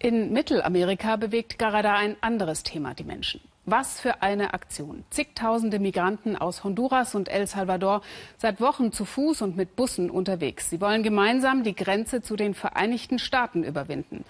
[0.00, 3.40] In Mittelamerika bewegt gerade ein anderes Thema die Menschen.
[3.64, 5.04] Was für eine Aktion.
[5.10, 8.02] Zigtausende Migranten aus Honduras und El Salvador
[8.36, 10.70] seit Wochen zu Fuß und mit Bussen unterwegs.
[10.70, 14.24] Sie wollen gemeinsam die Grenze zu den Vereinigten Staaten überwinden.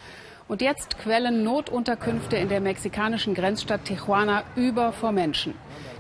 [0.49, 5.53] Und jetzt quellen Notunterkünfte in der mexikanischen Grenzstadt Tijuana über vor Menschen.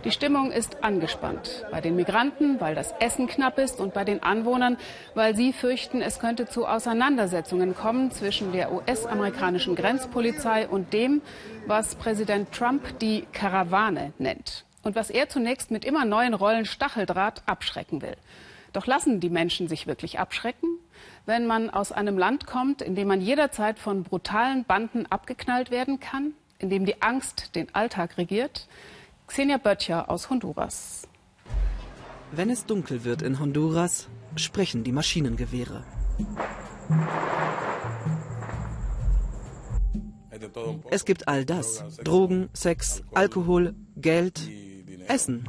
[0.05, 1.67] Die Stimmung ist angespannt.
[1.71, 4.79] Bei den Migranten, weil das Essen knapp ist und bei den Anwohnern,
[5.15, 11.21] weil sie fürchten, es könnte zu Auseinandersetzungen kommen zwischen der US-amerikanischen Grenzpolizei und dem,
[11.67, 14.65] was Präsident Trump die Karawane nennt.
[14.83, 18.17] Und was er zunächst mit immer neuen Rollen Stacheldraht abschrecken will.
[18.79, 20.79] Doch lassen die Menschen sich wirklich abschrecken?
[21.27, 25.99] wenn man aus einem Land kommt, in dem man jederzeit von brutalen Banden abgeknallt werden
[25.99, 28.69] kann, in dem die Angst den Alltag regiert?
[29.27, 31.09] Xenia Böttcher aus Honduras.
[32.31, 35.83] Wenn es dunkel wird in Honduras, sprechen die Maschinengewehre.
[40.91, 41.85] Es gibt all das.
[42.05, 44.41] Drogen, Sex, Alkohol, Geld,
[45.09, 45.45] Essen.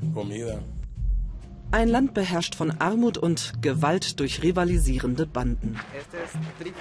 [1.71, 5.79] Ein Land beherrscht von Armut und Gewalt durch rivalisierende Banden.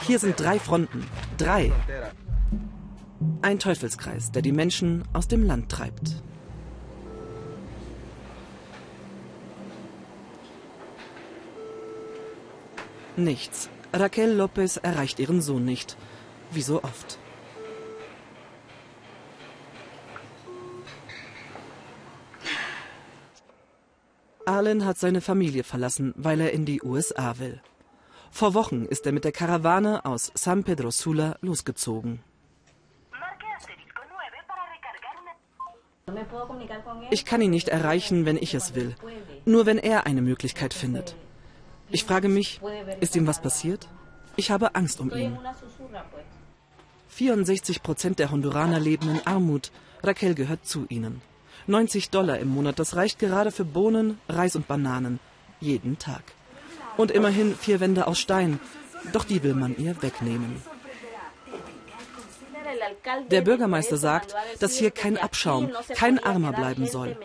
[0.06, 1.06] Hier sind drei Fronten.
[1.36, 1.70] Drei.
[3.42, 6.22] Ein Teufelskreis, der die Menschen aus dem Land treibt.
[13.16, 13.68] Nichts.
[13.92, 15.98] Raquel Lopez erreicht ihren Sohn nicht.
[16.50, 17.18] Wie so oft.
[24.58, 27.60] Arlen hat seine Familie verlassen, weil er in die USA will.
[28.32, 32.18] Vor Wochen ist er mit der Karawane aus San Pedro Sula losgezogen.
[37.10, 38.96] Ich kann ihn nicht erreichen, wenn ich es will.
[39.44, 41.14] Nur wenn er eine Möglichkeit findet.
[41.90, 42.60] Ich frage mich,
[42.98, 43.88] ist ihm was passiert?
[44.34, 45.38] Ich habe Angst um ihn.
[47.10, 49.70] 64 Prozent der Honduraner leben in Armut.
[50.02, 51.22] Raquel gehört zu ihnen.
[51.68, 55.20] 90 Dollar im Monat, das reicht gerade für Bohnen, Reis und Bananen.
[55.60, 56.22] Jeden Tag.
[56.96, 58.58] Und immerhin vier Wände aus Stein.
[59.12, 60.62] Doch die will man ihr wegnehmen.
[63.30, 67.16] Der Bürgermeister sagt, dass hier kein Abschaum, kein Armer bleiben soll.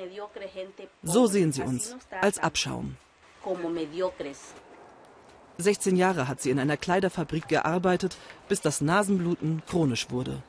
[1.04, 2.96] So sehen sie uns, als Abschaum.
[5.58, 10.42] 16 Jahre hat sie in einer Kleiderfabrik gearbeitet, bis das Nasenbluten chronisch wurde.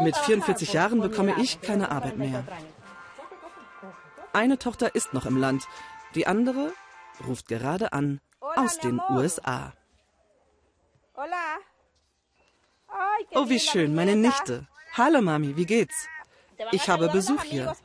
[0.00, 2.44] Mit 44 Jahren bekomme ich keine Arbeit mehr.
[4.32, 5.68] Eine Tochter ist noch im Land,
[6.14, 6.72] die andere
[7.26, 9.72] ruft gerade an aus den USA.
[13.34, 14.66] Oh, wie schön, meine Nichte.
[14.94, 16.08] Hallo Mami, wie geht's?
[16.72, 17.76] Ich habe Besuch hier.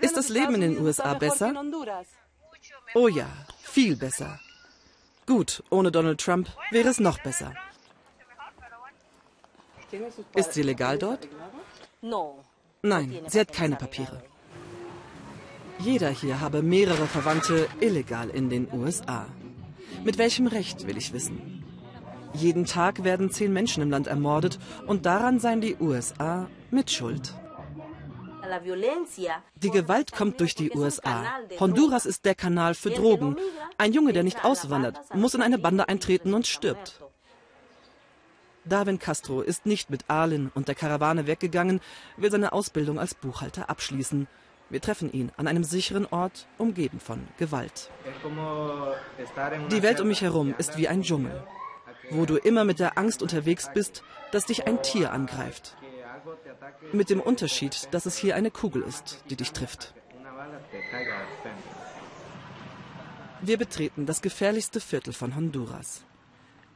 [0.00, 1.54] Ist das Leben in den USA besser?
[2.94, 3.28] Oh ja,
[3.62, 4.38] viel besser.
[5.26, 7.54] Gut, ohne Donald Trump wäre es noch besser.
[10.34, 11.28] Ist sie legal dort?
[12.82, 14.22] Nein, sie hat keine Papiere.
[15.78, 19.26] Jeder hier habe mehrere Verwandte illegal in den USA.
[20.04, 21.64] Mit welchem Recht, will ich wissen.
[22.34, 27.34] Jeden Tag werden zehn Menschen im Land ermordet und daran seien die USA mit Schuld.
[29.56, 31.24] Die Gewalt kommt durch die USA.
[31.60, 33.36] Honduras ist der Kanal für Drogen.
[33.78, 37.01] Ein Junge, der nicht auswandert, muss in eine Bande eintreten und stirbt.
[38.64, 41.80] Darwin Castro ist nicht mit Arlen und der Karawane weggegangen,
[42.16, 44.28] will seine Ausbildung als Buchhalter abschließen.
[44.70, 47.90] Wir treffen ihn an einem sicheren Ort, umgeben von Gewalt.
[49.70, 51.44] Die Welt um mich herum ist wie ein Dschungel,
[52.10, 55.76] wo du immer mit der Angst unterwegs bist, dass dich ein Tier angreift.
[56.92, 59.92] Mit dem Unterschied, dass es hier eine Kugel ist, die dich trifft.
[63.40, 66.04] Wir betreten das gefährlichste Viertel von Honduras.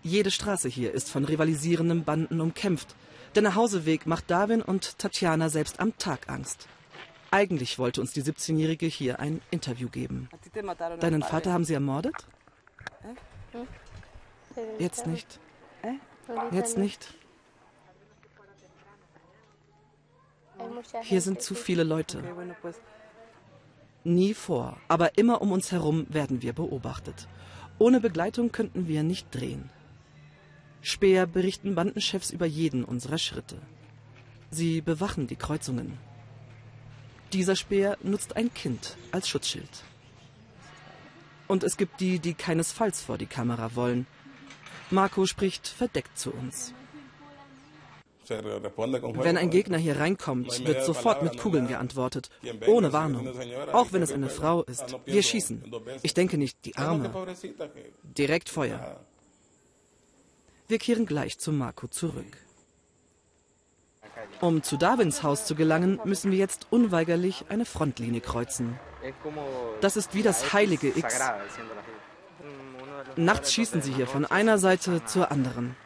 [0.06, 2.94] Jede Straße hier ist von rivalisierenden Banden umkämpft.
[3.34, 6.68] Der Nachhauseweg macht Darwin und Tatjana selbst am Tag Angst.
[7.32, 10.28] Eigentlich wollte uns die 17-Jährige hier ein Interview geben.
[11.00, 12.14] Deinen Vater haben sie ermordet?
[14.78, 15.40] Jetzt nicht.
[16.52, 17.12] Jetzt nicht.
[21.02, 22.22] Hier sind zu viele Leute.
[24.04, 27.26] Nie vor, aber immer um uns herum werden wir beobachtet.
[27.80, 29.68] Ohne Begleitung könnten wir nicht drehen.
[30.82, 33.60] Späher berichten Bandenchefs über jeden unserer Schritte.
[34.50, 35.98] Sie bewachen die Kreuzungen.
[37.32, 39.84] Dieser Speer nutzt ein Kind als Schutzschild.
[41.48, 44.06] Und es gibt die, die keinesfalls vor die Kamera wollen.
[44.90, 46.72] Marco spricht verdeckt zu uns.
[48.28, 52.30] Wenn ein Gegner hier reinkommt, wird sofort mit Kugeln geantwortet,
[52.66, 53.28] ohne Warnung.
[53.72, 54.96] Auch wenn es eine Frau ist.
[55.04, 55.62] Wir schießen.
[56.02, 57.12] Ich denke nicht, die Arme.
[58.02, 59.00] Direkt Feuer.
[60.68, 62.36] Wir kehren gleich zu Marco zurück.
[64.40, 68.78] Um zu Darwins Haus zu gelangen, müssen wir jetzt unweigerlich eine Frontlinie kreuzen.
[69.80, 71.20] Das ist wie das heilige X.
[73.16, 75.76] Nachts schießen sie hier von einer Seite zur anderen.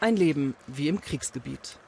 [0.00, 1.78] Ein Leben wie im Kriegsgebiet.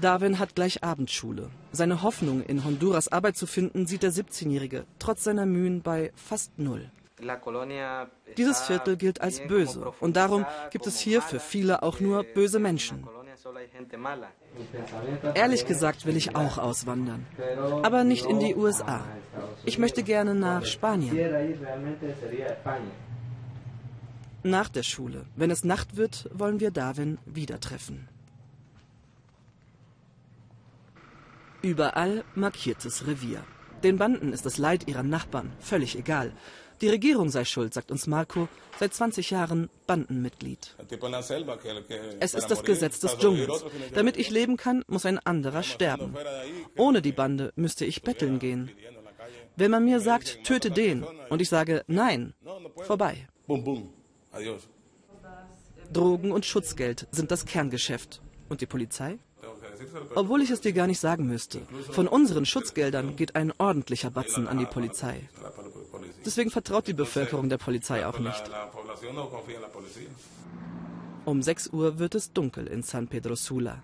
[0.00, 1.50] Darwin hat gleich Abendschule.
[1.72, 6.58] Seine Hoffnung, in Honduras Arbeit zu finden, sieht der 17-Jährige trotz seiner Mühen bei fast
[6.58, 6.90] null.
[8.36, 12.58] Dieses Viertel gilt als böse und darum gibt es hier für viele auch nur böse
[12.58, 13.06] Menschen.
[15.34, 17.26] Ehrlich gesagt will ich auch auswandern,
[17.82, 19.02] aber nicht in die USA.
[19.64, 21.16] Ich möchte gerne nach Spanien.
[24.42, 28.08] Nach der Schule, wenn es Nacht wird, wollen wir Darwin wieder treffen.
[31.66, 33.42] Überall markiertes Revier.
[33.82, 36.30] Den Banden ist das Leid ihrer Nachbarn völlig egal.
[36.80, 38.48] Die Regierung sei schuld, sagt uns Marco,
[38.78, 40.76] seit 20 Jahren Bandenmitglied.
[42.20, 43.64] Es ist das Gesetz des Dschungels.
[43.94, 46.14] Damit ich leben kann, muss ein anderer sterben.
[46.76, 48.70] Ohne die Bande müsste ich betteln gehen.
[49.56, 52.32] Wenn man mir sagt, töte den, und ich sage nein,
[52.82, 53.26] vorbei.
[55.92, 58.22] Drogen und Schutzgeld sind das Kerngeschäft.
[58.48, 59.18] Und die Polizei?
[60.14, 61.62] Obwohl ich es dir gar nicht sagen müsste.
[61.90, 65.28] Von unseren Schutzgeldern geht ein ordentlicher Batzen an die Polizei.
[66.24, 68.44] Deswegen vertraut die Bevölkerung der Polizei auch nicht.
[71.24, 73.82] Um 6 Uhr wird es dunkel in San Pedro Sula.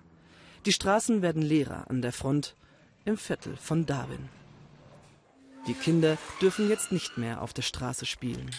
[0.65, 2.55] Die Straßen werden leerer an der Front
[3.05, 4.29] im Viertel von Darwin.
[5.67, 8.51] Die Kinder dürfen jetzt nicht mehr auf der Straße spielen.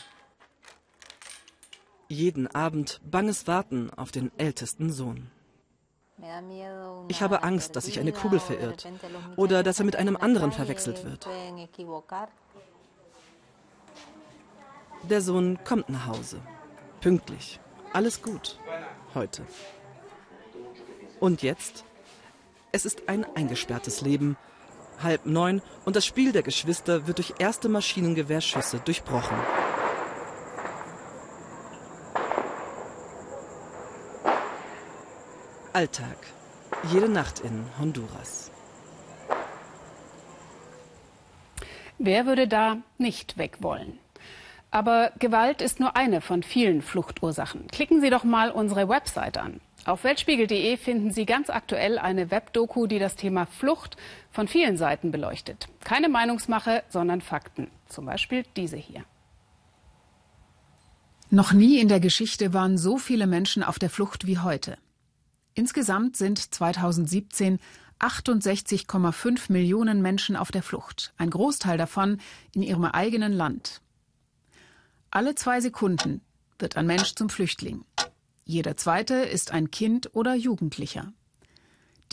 [2.08, 5.30] Jeden Abend banges Warten auf den ältesten Sohn.
[7.09, 8.87] Ich habe Angst, dass sich eine Kugel verirrt
[9.37, 11.29] oder dass er mit einem anderen verwechselt wird.
[15.03, 16.41] Der Sohn kommt nach Hause.
[17.00, 17.61] Pünktlich.
[17.93, 18.59] Alles gut.
[19.15, 19.43] Heute.
[21.21, 21.85] Und jetzt?
[22.73, 24.37] Es ist ein eingesperrtes Leben.
[25.03, 29.37] Halb neun und das Spiel der Geschwister wird durch erste Maschinengewehrschüsse durchbrochen.
[35.75, 36.17] Alltag.
[36.93, 38.53] Jede Nacht in Honduras.
[41.99, 43.99] Wer würde da nicht weg wollen?
[44.71, 47.67] Aber Gewalt ist nur eine von vielen Fluchtursachen.
[47.67, 49.61] Klicken Sie doch mal unsere Website an.
[49.85, 53.97] Auf weltspiegel.de finden Sie ganz aktuell eine Webdoku, die das Thema Flucht
[54.31, 55.67] von vielen Seiten beleuchtet.
[55.82, 57.69] Keine Meinungsmache, sondern Fakten.
[57.88, 59.03] Zum Beispiel diese hier.
[61.31, 64.79] Noch nie in der Geschichte waren so viele Menschen auf der Flucht wie heute.
[65.54, 67.58] Insgesamt sind 2017
[68.00, 72.20] 68,5 Millionen Menschen auf der Flucht, ein Großteil davon
[72.52, 73.80] in ihrem eigenen Land.
[75.10, 76.20] Alle zwei Sekunden
[76.58, 77.84] wird ein Mensch zum Flüchtling.
[78.44, 81.12] Jeder zweite ist ein Kind oder Jugendlicher.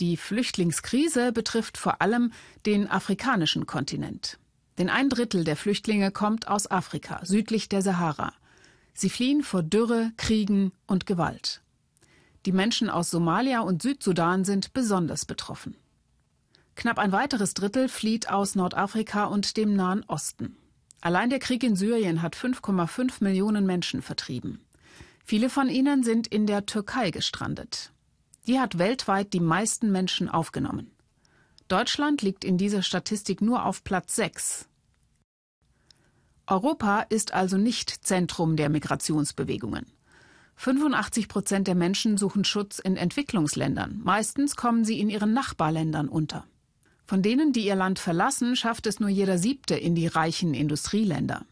[0.00, 2.32] Die Flüchtlingskrise betrifft vor allem
[2.64, 4.38] den afrikanischen Kontinent.
[4.78, 8.32] Denn ein Drittel der Flüchtlinge kommt aus Afrika, südlich der Sahara.
[8.94, 11.60] Sie fliehen vor Dürre, Kriegen und Gewalt.
[12.44, 15.76] Die Menschen aus Somalia und Südsudan sind besonders betroffen.
[16.74, 20.56] Knapp ein weiteres Drittel flieht aus Nordafrika und dem Nahen Osten.
[21.00, 24.60] Allein der Krieg in Syrien hat 5,5 Millionen Menschen vertrieben.
[25.24, 27.92] Viele von ihnen sind in der Türkei gestrandet.
[28.46, 30.90] Die hat weltweit die meisten Menschen aufgenommen.
[31.68, 34.68] Deutschland liegt in dieser Statistik nur auf Platz 6.
[36.46, 39.86] Europa ist also nicht Zentrum der Migrationsbewegungen.
[40.62, 44.00] 85 Prozent der Menschen suchen Schutz in Entwicklungsländern.
[44.04, 46.44] Meistens kommen sie in ihren Nachbarländern unter.
[47.04, 51.44] Von denen, die ihr Land verlassen, schafft es nur jeder Siebte in die reichen Industrieländer.